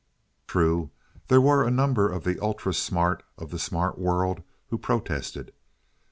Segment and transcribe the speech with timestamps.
[0.47, 0.89] True,
[1.27, 5.51] there were a number—the ultra smart of the smart world—who protested.